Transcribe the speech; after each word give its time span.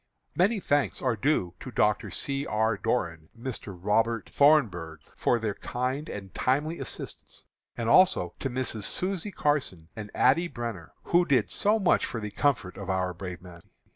"Many 0.35 0.59
thanks 0.59 0.99
are 1.03 1.15
due 1.15 1.53
to 1.59 1.69
Dr. 1.69 2.09
C. 2.09 2.47
R. 2.47 2.75
Doran 2.75 3.29
and 3.35 3.45
Mr. 3.45 3.77
Robert 3.79 4.31
Thornburgh, 4.33 4.99
for 5.15 5.37
their 5.37 5.53
kind 5.53 6.09
and 6.09 6.33
timely 6.33 6.79
assistance, 6.79 7.43
and 7.77 7.87
also 7.87 8.33
to 8.39 8.49
Misses 8.49 8.87
Susie 8.87 9.29
Carson 9.31 9.89
and 9.95 10.09
Addie 10.15 10.47
Brenner, 10.47 10.93
who 11.03 11.23
did 11.23 11.51
so 11.51 11.77
much 11.77 12.03
for 12.07 12.19
the 12.19 12.31
comfort 12.31 12.77
of 12.77 12.89
our 12.89 13.13
brave 13.13 13.43
men. 13.43 13.61